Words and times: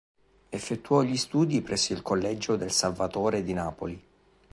Effettuò 0.49 1.03
gli 1.03 1.15
studi 1.15 1.61
presso 1.61 1.93
il 1.93 2.01
Collegio 2.01 2.55
del 2.55 2.71
Salvatore 2.71 3.43
di 3.43 3.53
Napoli. 3.53 4.03